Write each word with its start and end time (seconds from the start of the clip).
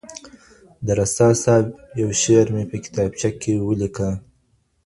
د 0.85 0.87
رسا 0.99 1.29
صاحب 1.43 1.65
يو 2.01 2.09
شعر 2.21 2.45
مي 2.55 2.63
په 2.71 2.77
کتابچه 2.83 3.29
کي 3.41 3.53
وليکه. 3.67 4.09